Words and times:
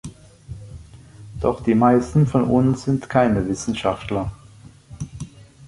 Doch 1.41 1.63
die 1.63 1.75
meisten 1.75 2.25
von 2.25 2.45
uns 2.45 2.85
sind 2.85 3.07
keine 3.07 3.47
Wissenschaftler. 3.47 4.31